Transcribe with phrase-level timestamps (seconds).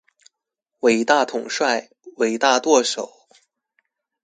[0.79, 3.07] 偉大統帥、偉大舵手